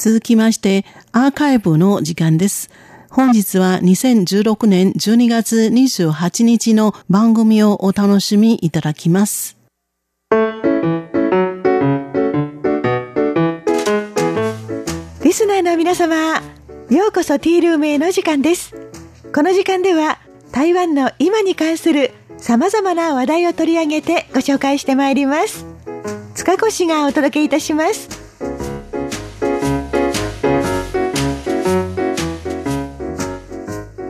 [0.00, 2.70] 続きまして、アーカイブの時間です。
[3.10, 9.58] 本日は2016年12月28日の番組をお楽しみいただきます。
[15.22, 16.40] リスナーの皆様、
[16.88, 18.74] ようこそティールームへの時間です。
[19.34, 20.18] この時間では
[20.50, 25.66] 台湾の今に関する様々な話題を取り上げてご紹介してまいります。
[26.34, 28.19] 塚越がお届けいたします。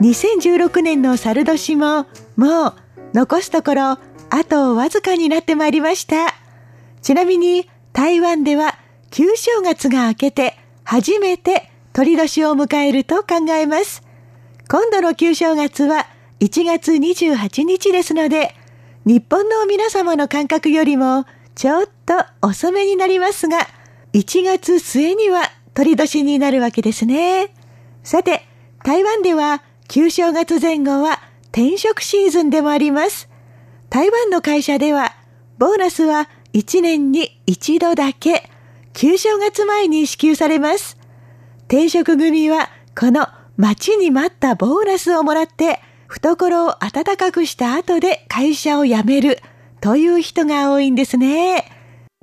[0.00, 2.74] 2016年の猿年ももう
[3.12, 3.98] 残すところ
[4.30, 6.34] あとわずかになってまいりました。
[7.02, 8.78] ちなみに台湾では
[9.10, 14.02] 旧正月が明けて初めて鳥年を迎えると考えます。
[14.70, 16.06] 今度の旧正月は
[16.38, 18.54] 1月28日ですので、
[19.04, 23.58] 日本の皆様の感覚よりもちょっと遅めになりますが、
[24.12, 25.42] 1月末には
[25.74, 27.52] 鳥年になるわけですね。
[28.02, 28.46] さて、
[28.84, 33.28] 台湾では旧正月前後は転職シーズンでもあります。
[33.88, 35.16] 台湾の会社では、
[35.58, 38.48] ボーナスは1年に1度だけ、
[38.92, 40.96] 旧正月前に支給されます。
[41.62, 49.40] 転職組は、この待ちに待ったボーナスをもらって、懐を温かくした後で会社を辞める
[49.80, 51.68] という人が多いんですね。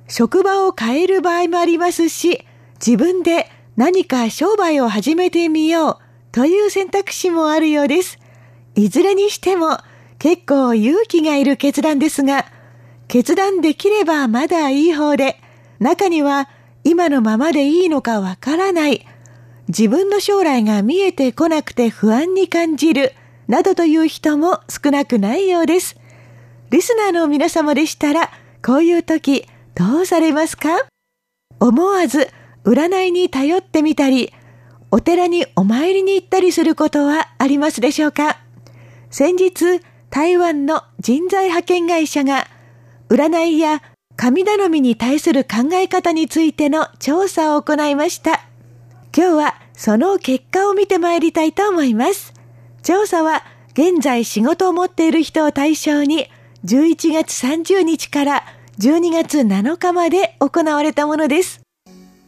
[0.08, 2.46] 職場を変える場合もありますし、
[2.80, 6.07] 自分で何か商売を始めてみよう
[6.38, 8.16] という選択肢もあるようです。
[8.76, 9.76] いずれにしても
[10.20, 12.46] 結構勇気がいる決断ですが、
[13.08, 15.40] 決断できればまだいい方で、
[15.80, 16.48] 中には
[16.84, 19.04] 今のままでいいのかわからない、
[19.66, 23.14] 自分の将来が見えてこなくて不安に感じる、
[23.48, 25.96] などという人も少なくないようです。
[26.70, 28.30] リスナーの皆様でしたら、
[28.64, 30.86] こういう時どうされますか？
[31.58, 32.28] 思わず
[32.64, 34.32] 占いに頼ってみたり、
[34.90, 38.38] お寺にお参りに行ったりすることはありますでしょうか？
[39.10, 42.46] 先日、台湾の人材派遣会社が、
[43.10, 43.82] 占いや
[44.16, 48.46] 神頼みに対する考え方についての調査を行いました。
[49.14, 52.32] 今日はその結果を見てまいりたいと思います。
[52.82, 56.28] 調査は現在仕事を持っている人を対象に
[56.64, 58.44] 11月30日から
[58.78, 61.60] 12月7日まで行われたものです。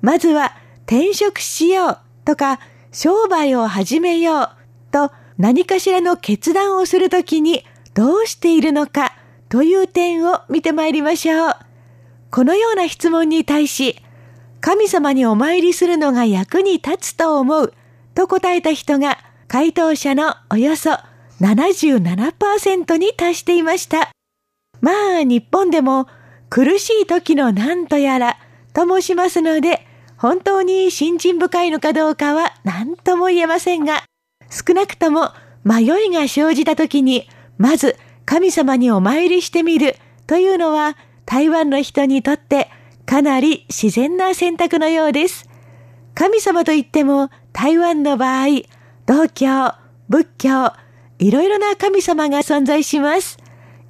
[0.03, 1.99] まずは転職しよう
[2.31, 2.61] とか、
[2.93, 4.51] 商売を始めよう
[4.93, 9.17] と何かしらの決断をするときにどうしているのか
[9.49, 11.57] という点を見てまいりましょう。
[12.31, 13.97] このような質問に対し、
[14.61, 17.75] 神様にお参りするのが役に立つと思う
[18.15, 20.91] と答えた人が回答者のおよそ
[21.41, 24.11] 77%に達していました。
[24.81, 26.07] まあ日本でも
[26.49, 28.37] 苦しい時の何とやら
[28.73, 29.90] と申しますので
[30.21, 34.05] 本当に信心深いのかどうかは何とも言えませんが、
[34.51, 35.31] 少なくとも
[35.65, 37.27] 迷いが生じた時に、
[37.57, 42.69] まず神様にお参りしてみるというのは台湾の人にとって
[43.07, 45.49] かなり自然な選択のようです。
[46.15, 48.49] 神様といっても台湾の場合、
[49.07, 49.73] 道教、
[50.11, 50.73] 仏教、
[51.19, 53.39] いろいろな神様が存在します。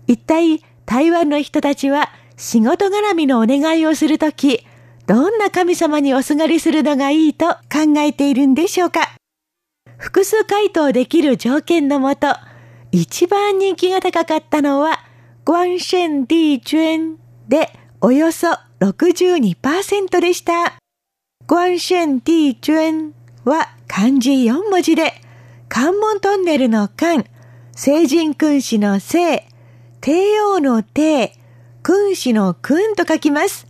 [0.07, 4.65] 一体台湾の人たちは仕事絡みのお願いをするとき、
[5.11, 9.17] どんな神様におすがりするのがいいと考えているんでしょうか？
[9.99, 12.29] 複数回答できる条件のもと、
[12.93, 15.01] 一番人気が高かったのは、
[15.45, 17.17] グンシェンディジュエン
[17.49, 20.79] でおよそ62%でした。
[21.49, 23.13] グンシェンディジュエン
[23.43, 25.15] は漢字4文字で、
[25.69, 27.25] 関門トンネルの関、
[27.75, 29.49] 聖人君子の聖、
[30.01, 31.33] 帝王の帝、
[31.83, 33.67] 君子の君と書きます。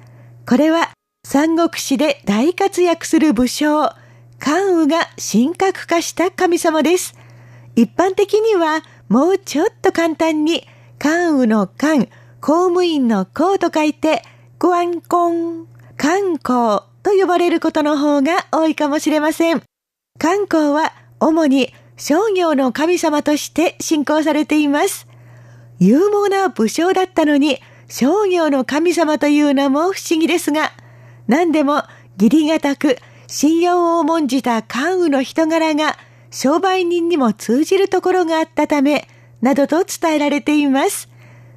[0.46, 0.90] これは
[1.32, 3.92] 三国志で大活躍する武将、
[4.41, 7.14] 関羽が神格化した神様です。
[7.76, 10.66] 一般的にはもうちょっと簡単に
[10.98, 12.08] 関羽の関、
[12.41, 14.24] 公務員の公と書いて、
[14.58, 15.00] ご安ン、
[15.96, 19.62] 観光と呼ばれることの方が多いかもしれません。
[20.18, 25.06] 観光は主に商業の神様として信仰されています。
[25.78, 30.72] 勇猛な武将だったのに商業の神様というのも不思議ですが、
[31.30, 31.84] 何でも
[32.21, 32.98] 義理がたく
[33.28, 35.97] 信用を重んじた関羽の人柄が
[36.32, 39.06] 商売人にも通じるところがあったため、
[39.41, 41.09] などと伝えられています。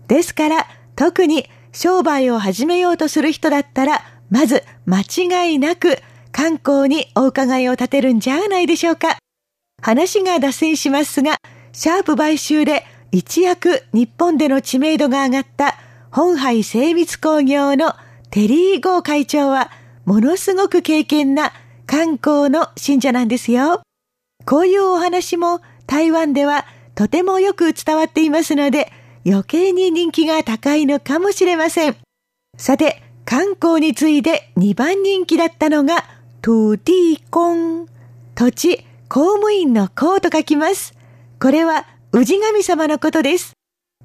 [0.07, 5.97] ですから、特に商売を始めようとする人だったら、まず間違いなく
[6.31, 9.17] 観光にお伺いを立てるんじゃないでしょうか。
[9.81, 11.37] 話が脱線しますが、
[11.71, 15.79] シャープ買収で一躍日本での知名度が上がった
[16.11, 17.95] 本杯精密工業の
[18.33, 19.69] テリー・ゴー会長は、
[20.05, 21.53] ものすごく敬虔な
[21.85, 23.83] 観光の信者なんですよ。
[24.43, 26.65] こういうお話も台湾では
[26.95, 28.91] とてもよく伝わっていますので、
[29.23, 31.95] 余計に人気が高いのかもしれません。
[32.57, 36.03] さて、観光に次いで2番人気だったのが、
[36.41, 37.85] トゥディコン。
[38.33, 40.95] 土地、公務員の公と書きます。
[41.39, 43.53] これは、氏神様のことです。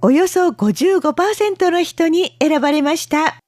[0.02, 3.38] およそ55%の人に選ばれました。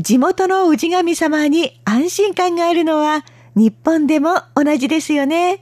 [0.00, 3.24] 地元の氏神様に安心感があるのは、
[3.56, 5.60] 日本でも同じですよね。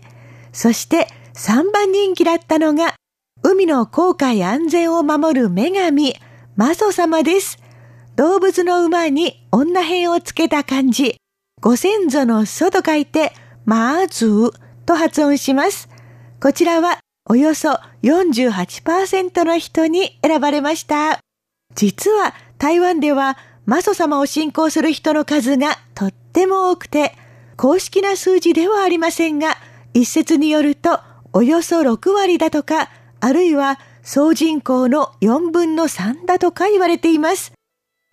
[0.52, 2.94] そして3番人気だったのが、
[3.42, 6.14] 海の航海安全を守る女神、
[6.54, 7.58] マソ様です。
[8.16, 11.16] 動物の馬に女編をつけた漢字、
[11.62, 13.32] ご先祖の祖と書いて、
[13.64, 14.50] マーズー
[14.84, 15.88] と発音します。
[16.42, 21.20] こちらはおよそ48%の人に選ばれました。
[21.74, 27.14] 実は台湾ではマソ様を信仰する人の数がとっても多くて、
[27.56, 29.56] 公式な数字ではありませんが、
[29.92, 31.00] 一説によると
[31.32, 32.90] およそ6割だとか、
[33.20, 37.52] あるいは総人口の4分の3だとか言われています。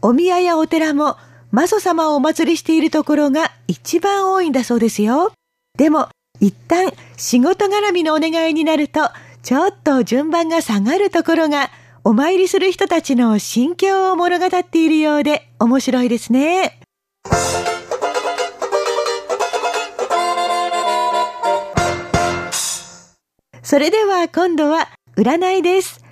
[0.02, 1.18] お宮やお寺も、
[1.52, 5.34] マソ様をお祭りしているところが一番多いんだそうですよ。
[5.78, 6.10] でも、
[6.40, 9.12] 一旦仕事絡みのお願いになると、
[9.44, 11.70] ちょっと順番が下がるところが、
[12.06, 16.82] お参りする人たちの心境を物語っているようで面白いですね。
[23.62, 26.04] それでは今度は占いです。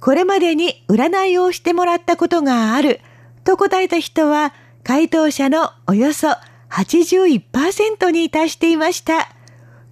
[0.00, 3.00] これまでに占いをしてもらったことがある
[3.42, 4.54] と答えた人は、
[4.84, 6.28] 回答者のおよそ
[6.70, 9.28] 81%に達していました。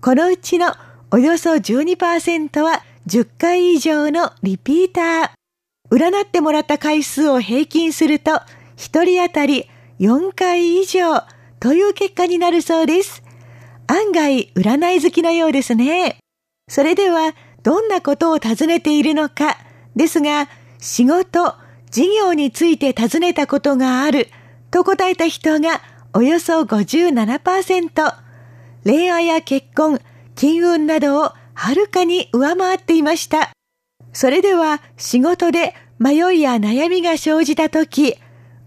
[0.01, 0.73] このうちの
[1.11, 5.38] およそ12%は10回以上のリピーター。
[5.91, 8.33] 占ってもらった回数を平均すると、
[8.77, 9.69] 1人当たり
[10.01, 11.23] 4回以上
[11.61, 13.23] という結果になるそうです。
[13.87, 16.19] 案外占い好きのようですね。
[16.69, 19.57] それでは、どんなことを尋ねているのか、
[19.97, 20.49] ですが、
[20.79, 21.55] 仕事、
[21.91, 24.29] 事業について尋ねたことがある
[24.71, 25.81] と答えた人が
[26.13, 28.15] およそ57%。
[28.85, 30.01] 恋愛や結婚、
[30.35, 33.51] 金運などをはるかに上回っていました。
[34.13, 38.17] それでは仕事で迷いや悩みが生じたとき、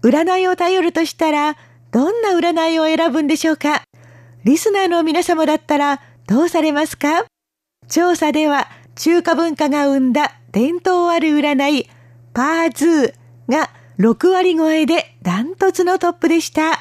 [0.02, 1.56] 占いを頼るとしたら、
[1.90, 3.82] どんな占いを選ぶんでしょうか？
[4.44, 7.24] リスナーの皆様だったらどうされますか？
[7.88, 11.88] 調査では中華文化が生んだ伝統ある占い、
[12.32, 16.80] パーズーが6割超えでダントツのトップでした。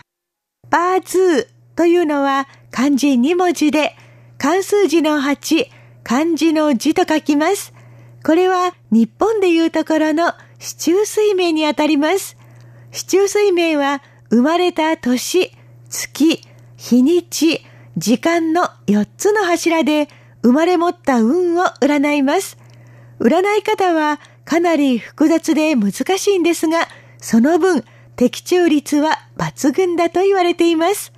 [0.69, 3.95] パーズーというのは漢字2文字で
[4.37, 5.67] 漢数字の8、
[6.03, 7.73] 漢字の字と書きます。
[8.23, 12.37] これは日本でいうところの市中水明にあたります。
[12.91, 15.51] 市中水明は生まれた年、
[15.89, 16.41] 月、
[16.77, 17.65] 日にち、
[17.97, 20.07] 時間の4つの柱で
[20.43, 22.57] 生まれ持った運を占います。
[23.19, 27.83] 占い方はかなり複雑で難しいんですが、その分、
[28.15, 31.11] 的中率は抜群だと言われています。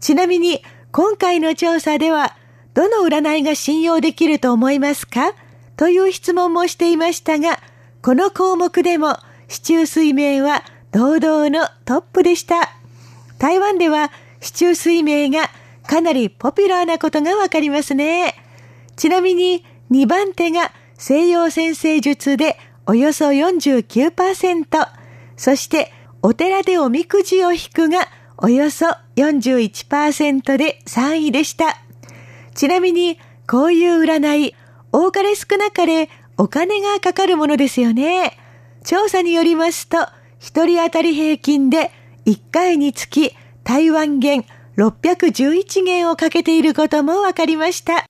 [0.00, 0.62] ちなみに、
[0.92, 2.36] 今回の調査では、
[2.72, 5.34] どの占いが信用できると思いますか？
[5.78, 7.60] という質問もしていましたが、
[8.02, 9.16] この項目でも、
[9.46, 12.68] 市中水明は堂々のトップでした。
[13.38, 14.10] 台湾では、
[14.40, 15.48] 市中水明が
[15.86, 18.34] かなりポピュラーなことがわかりますね。
[18.96, 24.88] ちなみに、2番手が西洋先生術でおよそ49%、
[25.36, 25.92] そして
[26.22, 31.76] お寺でおみくじを引くがおよそ41%で3位でした。
[32.56, 34.56] ちなみに、こういう占い、
[34.92, 38.38] 多かれ少なかれお金がかかるものですよね。
[38.84, 39.98] 調査によりますと、
[40.38, 41.90] 一人当たり平均で
[42.26, 44.44] 1回につき台湾元
[44.76, 48.06] 611元をかけていることも分かりました。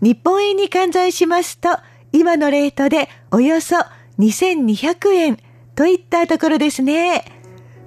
[0.00, 1.68] 日本円に換算しますと、
[2.12, 3.76] 今のレートでおよそ
[4.18, 5.38] 2200円
[5.74, 7.24] といったところですね。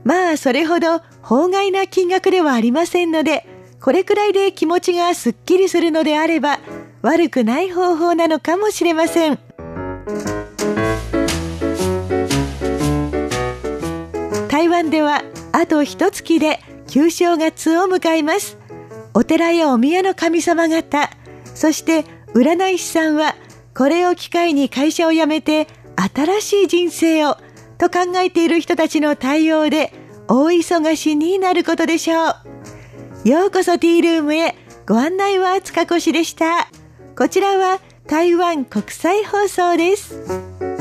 [0.04, 3.46] まあ、それほど法外な金額ではありませんので、
[3.82, 6.60] これくらいで気持ちがすっきりするのであれば、
[7.05, 9.38] 悪くない方法なのかもしれません。
[14.50, 15.21] 台湾では
[15.51, 18.57] あと一月で旧正月を迎えます。
[19.13, 21.12] お寺やお宮の神様方、
[21.53, 23.35] そして占い師さんは
[23.77, 25.67] これを機会に会社を辞めて
[26.15, 27.38] 新しい人生を
[27.77, 29.93] と考えている人たちの対応で
[30.27, 32.29] 大忙しになることでしょ
[33.25, 33.29] う。
[33.29, 34.55] ようこそティールームへ
[34.88, 36.67] ご案内は塚越でした。
[37.17, 40.75] こちらは台湾国際放送です。